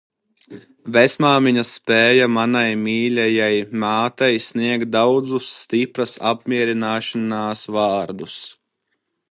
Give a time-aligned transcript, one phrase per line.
[0.95, 8.43] Vecmāmiņa spēja manai mīļajai mātei, sniegt daudzus stipras apmierināšanās vārdus.